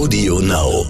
[0.00, 0.86] Audio Now.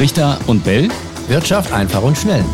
[0.00, 0.88] Richter und Bell.
[1.28, 2.44] Wirtschaft einfach und schnell.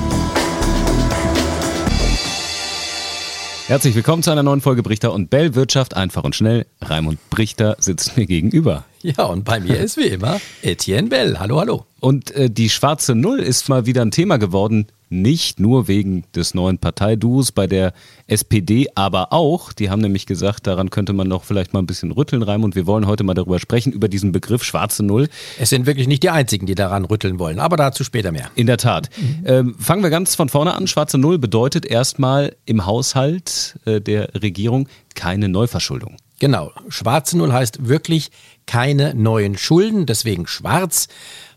[3.69, 5.55] Herzlich willkommen zu einer neuen Folge Brichter und Bell.
[5.55, 6.67] Wirtschaft einfach und schnell.
[6.83, 8.85] Raimund Brichter sitzt mir gegenüber.
[9.01, 11.39] Ja, und bei mir ist wie immer Etienne Bell.
[11.41, 11.87] Hallo, hallo.
[12.01, 14.89] Und äh, die schwarze Null ist mal wieder ein Thema geworden.
[15.13, 17.93] Nicht nur wegen des neuen Parteiduos bei der
[18.27, 22.13] SPD, aber auch, die haben nämlich gesagt, daran könnte man noch vielleicht mal ein bisschen
[22.13, 22.75] rütteln, Raimund.
[22.75, 25.29] Wir wollen heute mal darüber sprechen, über diesen Begriff schwarze Null.
[25.59, 28.51] Es sind wirklich nicht die einzigen, die daran rütteln wollen, aber dazu später mehr.
[28.55, 29.11] In der Tat.
[29.19, 29.45] Mhm.
[29.45, 30.87] Ähm, fangen wir ganz von vorne an.
[30.87, 36.17] Schwarze Null bedeutet erstmal im Haushalt äh, der Regierung keine Neuverschuldung.
[36.41, 36.73] Genau.
[36.89, 38.31] Schwarze Null heißt wirklich
[38.67, 41.09] keine neuen Schulden, deswegen schwarz.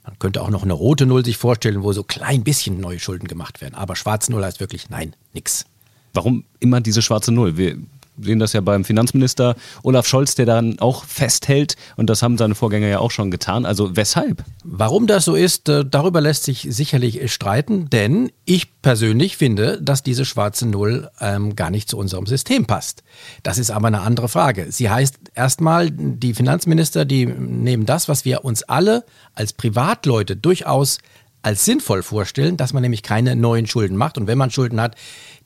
[0.06, 3.28] Man könnte auch noch eine rote Null sich vorstellen, wo so klein bisschen neue Schulden
[3.28, 3.76] gemacht werden.
[3.76, 5.66] Aber schwarze Null heißt wirklich nein, nix.
[6.14, 7.58] Warum immer diese schwarze Null?
[7.58, 7.78] Wir
[8.20, 12.56] sehen das ja beim Finanzminister Olaf Scholz, der dann auch festhält und das haben seine
[12.56, 13.66] Vorgänger ja auch schon getan.
[13.66, 14.44] Also weshalb?
[14.64, 20.04] Warum das so ist, äh, darüber lässt sich sicherlich streiten, denn ich persönlich finde, dass
[20.04, 23.04] diese schwarze Null ähm, gar nicht zu unserem System passt.
[23.44, 24.72] Das ist aber eine andere Frage.
[24.72, 29.04] Sie heißt erstmal, die Finanzminister, die nehmen das, was wir uns alle
[29.34, 31.00] als Privatleute durchaus
[31.42, 34.96] als sinnvoll vorstellen, dass man nämlich keine neuen Schulden macht und wenn man Schulden hat,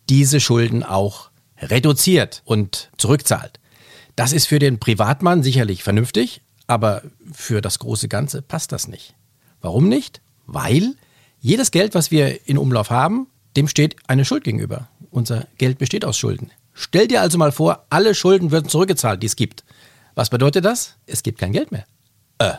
[0.07, 1.28] diese Schulden auch
[1.61, 3.59] reduziert und zurückzahlt.
[4.15, 9.15] Das ist für den Privatmann sicherlich vernünftig, aber für das große Ganze passt das nicht.
[9.61, 10.21] Warum nicht?
[10.45, 10.95] Weil
[11.39, 14.89] jedes Geld, was wir in Umlauf haben, dem steht eine Schuld gegenüber.
[15.11, 16.51] Unser Geld besteht aus Schulden.
[16.73, 19.63] Stell dir also mal vor, alle Schulden würden zurückgezahlt, die es gibt.
[20.15, 20.95] Was bedeutet das?
[21.05, 21.85] Es gibt kein Geld mehr.
[22.37, 22.53] Äh,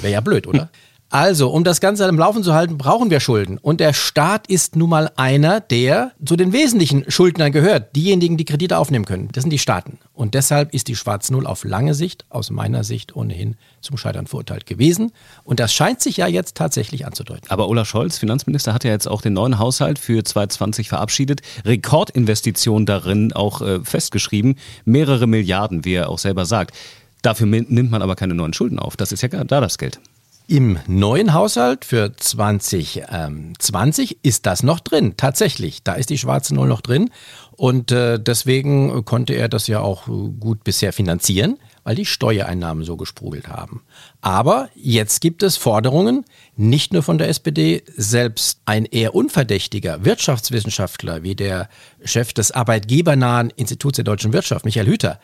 [0.00, 0.70] wäre ja blöd, oder?
[1.08, 3.58] Also, um das Ganze am Laufen zu halten, brauchen wir Schulden.
[3.58, 7.94] Und der Staat ist nun mal einer, der zu den wesentlichen Schuldnern gehört.
[7.94, 9.28] Diejenigen, die Kredite aufnehmen können.
[9.32, 9.98] Das sind die Staaten.
[10.14, 14.26] Und deshalb ist die Schwarz Null auf lange Sicht, aus meiner Sicht ohnehin, zum Scheitern
[14.26, 15.12] verurteilt gewesen.
[15.44, 17.48] Und das scheint sich ja jetzt tatsächlich anzudeuten.
[17.50, 21.40] Aber Olaf Scholz, Finanzminister, hat ja jetzt auch den neuen Haushalt für 2020 verabschiedet.
[21.64, 24.56] Rekordinvestitionen darin auch äh, festgeschrieben.
[24.84, 26.74] Mehrere Milliarden, wie er auch selber sagt.
[27.22, 28.96] Dafür nimmt man aber keine neuen Schulden auf.
[28.96, 30.00] Das ist ja da das Geld.
[30.48, 35.82] Im neuen Haushalt für 2020 ist das noch drin, tatsächlich.
[35.82, 37.10] Da ist die schwarze Null noch drin.
[37.56, 42.96] Und äh, deswegen konnte er das ja auch gut bisher finanzieren, weil die Steuereinnahmen so
[42.96, 43.82] gesprudelt haben.
[44.20, 46.24] Aber jetzt gibt es Forderungen,
[46.54, 51.68] nicht nur von der SPD, selbst ein eher unverdächtiger Wirtschaftswissenschaftler wie der
[52.04, 55.18] Chef des arbeitgebernahen Instituts der deutschen Wirtschaft, Michael Hüter,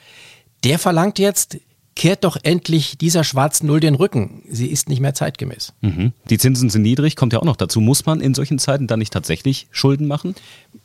[0.64, 1.58] der verlangt jetzt
[1.94, 4.42] kehrt doch endlich dieser schwarzen Null den Rücken.
[4.48, 5.72] Sie ist nicht mehr zeitgemäß.
[5.82, 6.12] Mhm.
[6.30, 7.80] Die Zinsen sind niedrig, kommt ja auch noch dazu.
[7.80, 10.34] Muss man in solchen Zeiten dann nicht tatsächlich Schulden machen?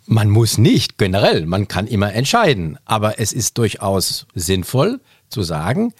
[0.06, 1.46] Man muss nicht, generell.
[1.46, 2.78] Man kann immer entscheiden.
[2.86, 5.94] Aber es ist durchaus sinnvoll zu sagen,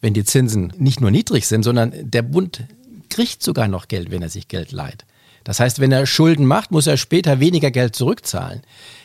[0.00, 2.64] wenn die Zinsen nicht nur niedrig sind, sondern der Bund
[3.10, 5.04] kriegt sogar noch Geld, wenn er sich Geld leiht.
[5.44, 8.62] Das heißt, wenn er Schulden macht, muss er später weniger Geld zurückzahlen.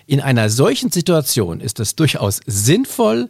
[0.07, 3.29] In einer solchen Situation ist es durchaus sinnvoll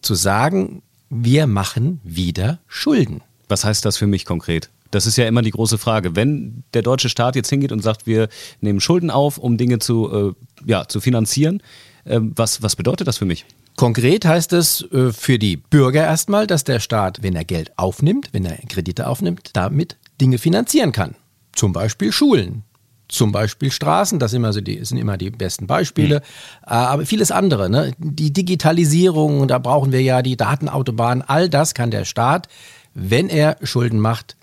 [0.00, 3.22] zu sagen, wir machen wieder Schulden.
[3.48, 4.70] Was heißt das für mich konkret?
[4.90, 6.16] Das ist ja immer die große Frage.
[6.16, 8.28] Wenn der deutsche Staat jetzt hingeht und sagt, wir
[8.60, 10.34] nehmen Schulden auf, um Dinge zu,
[10.64, 11.62] äh, ja, zu finanzieren,
[12.04, 13.46] äh, was, was bedeutet das für mich?
[13.76, 18.30] Konkret heißt es äh, für die Bürger erstmal, dass der Staat, wenn er Geld aufnimmt,
[18.32, 21.14] wenn er Kredite aufnimmt, damit Dinge finanzieren kann.
[21.52, 22.62] Zum Beispiel Schulen,
[23.08, 26.22] zum Beispiel Straßen, das sind immer, so die, sind immer die besten Beispiele, mhm.
[26.62, 27.70] aber vieles andere.
[27.70, 27.92] Ne?
[27.98, 32.48] Die Digitalisierung, da brauchen wir ja die Datenautobahn, all das kann der Staat,
[32.94, 34.36] wenn er Schulden macht,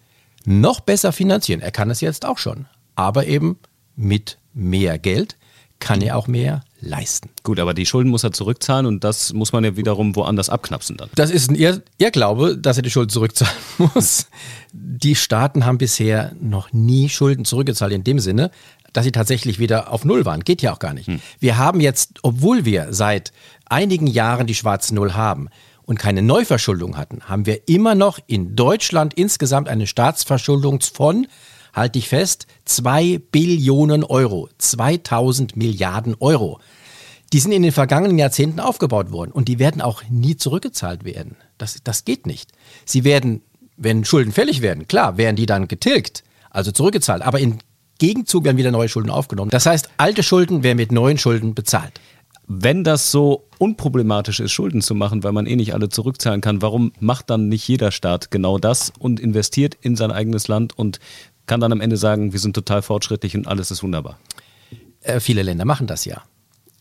[0.46, 1.62] noch besser finanzieren.
[1.62, 2.66] Er kann es jetzt auch schon,
[2.96, 3.58] aber eben
[3.96, 5.38] mit mehr Geld
[5.80, 7.30] kann er auch mehr leisten.
[7.44, 10.98] Gut, aber die Schulden muss er zurückzahlen und das muss man ja wiederum woanders abknapsen
[10.98, 11.10] dann.
[11.16, 13.54] Das ist ein Irr Irrglaube, dass er die Schulden zurückzahlen
[13.96, 14.28] muss.
[14.72, 18.52] Die Staaten haben bisher noch nie Schulden zurückgezahlt in dem Sinne,
[18.92, 20.42] dass sie tatsächlich wieder auf Null waren.
[20.42, 21.08] Geht ja auch gar nicht.
[21.08, 21.20] Hm.
[21.40, 23.34] Wir haben jetzt, obwohl wir seit
[23.66, 25.50] einigen Jahren die schwarze Null haben,
[25.86, 31.28] und keine Neuverschuldung hatten, haben wir immer noch in Deutschland insgesamt eine Staatsverschuldung von,
[31.74, 36.60] halte ich fest, 2 Billionen Euro, 2000 Milliarden Euro.
[37.34, 41.36] Die sind in den vergangenen Jahrzehnten aufgebaut worden und die werden auch nie zurückgezahlt werden.
[41.58, 42.52] Das, das geht nicht.
[42.86, 43.42] Sie werden,
[43.76, 47.24] wenn Schulden fällig werden, klar, werden die dann getilgt, also zurückgezahlt.
[47.24, 47.58] Aber im
[47.98, 49.50] Gegenzug werden wieder neue Schulden aufgenommen.
[49.50, 52.00] Das heißt, alte Schulden werden mit neuen Schulden bezahlt.
[52.48, 56.62] Wenn das so unproblematisch ist, Schulden zu machen, weil man eh nicht alle zurückzahlen kann,
[56.62, 61.00] warum macht dann nicht jeder Staat genau das und investiert in sein eigenes Land und
[61.46, 64.18] kann dann am Ende sagen, wir sind total fortschrittlich und alles ist wunderbar?
[65.02, 66.24] Äh, viele Länder machen das ja.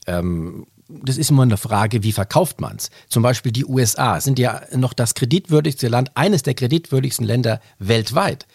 [0.07, 2.91] Ähm, das ist immer eine Frage, wie verkauft man es?
[3.09, 8.47] Zum Beispiel die USA sind ja noch das kreditwürdigste Land, eines der kreditwürdigsten Länder weltweit.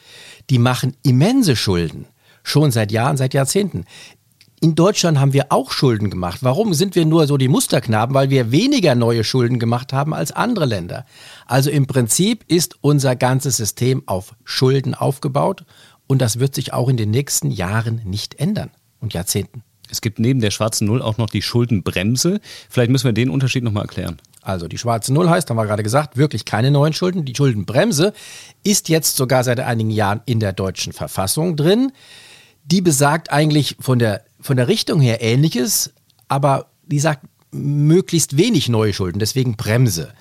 [0.50, 2.06] Die machen immense Schulden,
[2.44, 3.86] schon seit Jahren, seit Jahrzehnten.
[4.60, 6.40] In Deutschland haben wir auch Schulden gemacht.
[6.42, 8.16] Warum sind wir nur so die Musterknaben?
[8.16, 11.06] Weil wir weniger neue Schulden gemacht haben als andere Länder.
[11.46, 15.64] Also im Prinzip ist unser ganzes System auf Schulden aufgebaut
[16.08, 19.64] und das wird sich auch in den nächsten Jahren nicht ändern und Jahrzehnten.
[19.90, 22.42] Es gibt neben der schwarzen Null auch noch die Schuldenbremse.
[22.70, 24.18] Vielleicht müssen wir den Unterschied nochmal erklären.
[24.42, 27.26] Also die schwarze Null heißt, haben wir gerade gesagt, wirklich keine neuen Schulden.
[27.26, 28.14] Die Schuldenbremse
[28.64, 31.92] ist jetzt sogar seit einigen Jahren in der deutschen Verfassung drin.
[32.66, 35.94] Die besagt eigentlich von der, von der Richtung her ähnliches,
[36.28, 40.14] aber die sagt möglichst wenig neue Schulden, deswegen Bremse.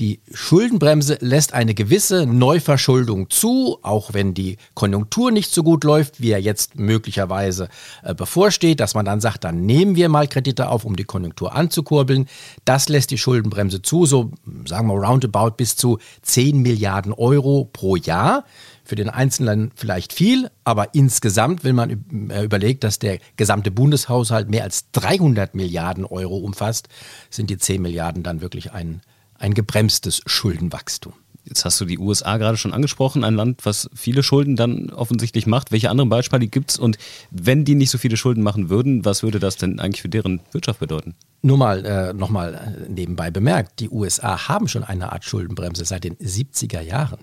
[0.00, 6.20] Die Schuldenbremse lässt eine gewisse Neuverschuldung zu, auch wenn die Konjunktur nicht so gut läuft,
[6.20, 7.68] wie er jetzt möglicherweise
[8.02, 11.54] äh, bevorsteht, dass man dann sagt, dann nehmen wir mal Kredite auf, um die Konjunktur
[11.54, 12.26] anzukurbeln.
[12.64, 14.32] Das lässt die Schuldenbremse zu, so
[14.66, 18.44] sagen wir roundabout bis zu 10 Milliarden Euro pro Jahr.
[18.86, 24.50] Für den Einzelnen vielleicht viel, aber insgesamt, wenn man äh, überlegt, dass der gesamte Bundeshaushalt
[24.50, 26.88] mehr als 300 Milliarden Euro umfasst,
[27.30, 29.00] sind die 10 Milliarden dann wirklich ein
[29.44, 31.12] ein gebremstes Schuldenwachstum.
[31.44, 35.46] Jetzt hast du die USA gerade schon angesprochen, ein Land, was viele Schulden dann offensichtlich
[35.46, 35.70] macht.
[35.70, 36.78] Welche anderen Beispiele gibt es?
[36.78, 36.96] Und
[37.30, 40.40] wenn die nicht so viele Schulden machen würden, was würde das denn eigentlich für deren
[40.52, 41.14] Wirtschaft bedeuten?
[41.42, 46.04] Nur mal äh, nochmal äh, nebenbei bemerkt, die USA haben schon eine Art Schuldenbremse seit
[46.04, 47.18] den 70er Jahren.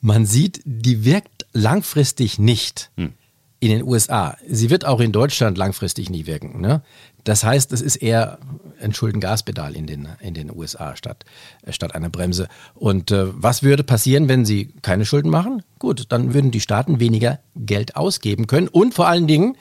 [0.00, 2.90] Man sieht, die wirkt langfristig nicht.
[2.96, 3.12] Hm
[3.60, 4.36] in den USA.
[4.46, 6.60] Sie wird auch in Deutschland langfristig nie wirken.
[6.60, 6.82] Ne?
[7.24, 8.38] Das heißt, es ist eher
[8.80, 11.24] ein Schuldengaspedal in den, in den USA statt,
[11.62, 12.48] äh, statt einer Bremse.
[12.74, 15.62] Und äh, was würde passieren, wenn sie keine Schulden machen?
[15.78, 18.68] Gut, dann würden die Staaten weniger Geld ausgeben können.
[18.68, 19.56] Und vor allen Dingen,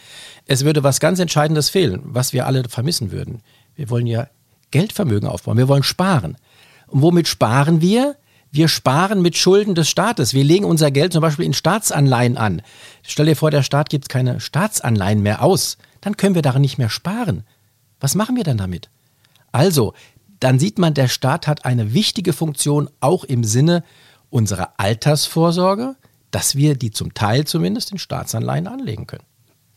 [0.46, 3.42] es würde was ganz Entscheidendes fehlen, was wir alle vermissen würden.
[3.76, 4.28] Wir wollen ja
[4.72, 6.38] Geldvermögen aufbauen, wir wollen sparen.
[6.88, 8.16] Und womit sparen wir?
[8.56, 10.34] Wir sparen mit Schulden des Staates.
[10.34, 12.62] Wir legen unser Geld zum Beispiel in Staatsanleihen an.
[13.04, 15.78] Stell dir vor, der Staat gibt keine Staatsanleihen mehr aus.
[16.00, 17.44] Dann können wir darin nicht mehr sparen.
[18.00, 18.90] Was machen wir dann damit?
[19.52, 19.94] Also,
[20.40, 23.84] dann sieht man, der Staat hat eine wichtige Funktion auch im Sinne
[24.30, 25.98] unserer Altersvorsorge,
[26.32, 29.26] dass wir die zum Teil zumindest in Staatsanleihen anlegen können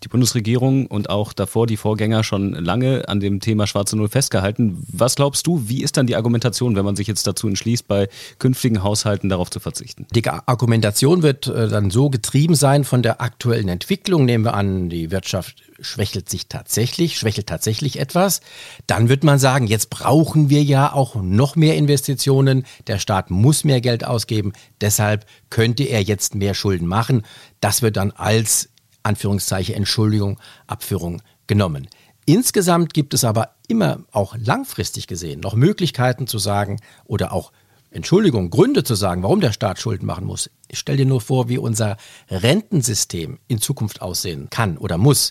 [0.05, 4.85] die Bundesregierung und auch davor die Vorgänger schon lange an dem Thema Schwarze Null festgehalten.
[4.93, 8.09] Was glaubst du, wie ist dann die Argumentation, wenn man sich jetzt dazu entschließt, bei
[8.39, 10.07] künftigen Haushalten darauf zu verzichten?
[10.15, 14.25] Die Argumentation wird äh, dann so getrieben sein von der aktuellen Entwicklung.
[14.25, 18.41] Nehmen wir an, die Wirtschaft schwächelt sich tatsächlich, schwächelt tatsächlich etwas.
[18.87, 22.65] Dann wird man sagen, jetzt brauchen wir ja auch noch mehr Investitionen.
[22.87, 24.53] Der Staat muss mehr Geld ausgeben.
[24.81, 27.23] Deshalb könnte er jetzt mehr Schulden machen.
[27.61, 28.71] Das wird dann als
[29.09, 31.89] Anführungszeichen Entschuldigung, Abführung genommen.
[32.27, 37.51] Insgesamt gibt es aber immer auch langfristig gesehen noch Möglichkeiten zu sagen oder auch
[37.91, 40.51] Entschuldigung, Gründe zu sagen, warum der Staat Schulden machen muss.
[40.69, 41.97] Ich stell dir nur vor, wie unser
[42.29, 45.31] Rentensystem in Zukunft aussehen kann oder muss.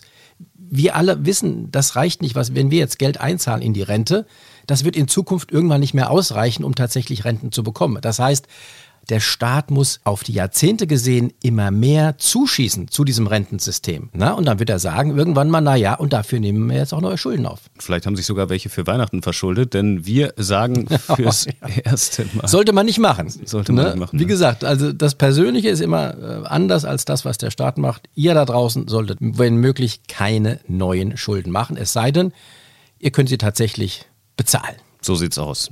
[0.56, 4.26] Wir alle wissen, das reicht nicht, was, wenn wir jetzt Geld einzahlen in die Rente,
[4.66, 8.02] das wird in Zukunft irgendwann nicht mehr ausreichen, um tatsächlich Renten zu bekommen.
[8.02, 8.48] Das heißt,
[9.08, 14.10] der Staat muss auf die Jahrzehnte gesehen immer mehr zuschießen zu diesem Rentensystem.
[14.12, 16.92] Na, und dann wird er sagen, irgendwann mal, na ja, und dafür nehmen wir jetzt
[16.92, 17.60] auch neue Schulden auf.
[17.78, 21.52] Vielleicht haben sich sogar welche für Weihnachten verschuldet, denn wir sagen fürs ja.
[21.84, 22.48] erste Mal.
[22.48, 23.28] Sollte man nicht machen.
[23.28, 23.90] Sollte man ne?
[23.90, 24.18] nicht machen.
[24.18, 24.28] Wie ne?
[24.28, 28.08] gesagt, also das Persönliche ist immer äh, anders als das, was der Staat macht.
[28.14, 31.76] Ihr da draußen solltet, wenn möglich, keine neuen Schulden machen.
[31.76, 32.32] Es sei denn,
[32.98, 34.76] ihr könnt sie tatsächlich bezahlen.
[35.00, 35.70] So sieht's aus.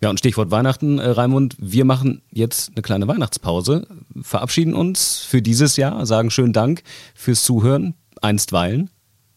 [0.00, 3.86] Ja, und Stichwort Weihnachten, äh, Raimund, wir machen jetzt eine kleine Weihnachtspause,
[4.22, 6.82] verabschieden uns für dieses Jahr, sagen schönen Dank
[7.14, 8.90] fürs Zuhören, einstweilen.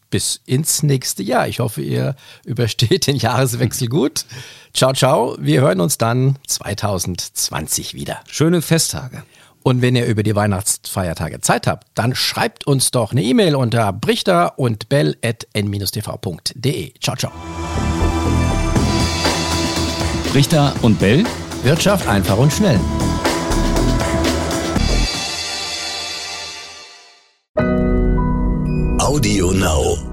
[0.09, 1.47] Bis ins nächste Jahr.
[1.47, 2.15] Ich hoffe, ihr
[2.45, 4.25] übersteht den Jahreswechsel gut.
[4.73, 5.35] Ciao, ciao.
[5.39, 8.19] Wir hören uns dann 2020 wieder.
[8.27, 9.23] Schöne Festtage.
[9.63, 13.91] Und wenn ihr über die Weihnachtsfeiertage Zeit habt, dann schreibt uns doch eine E-Mail unter
[13.91, 15.33] brichter und bell.n-tv.de.
[16.99, 17.31] Ciao, ciao.
[20.33, 21.23] Richter und Bell.
[21.63, 22.79] Wirtschaft einfach und schnell.
[28.99, 30.12] Audio Now.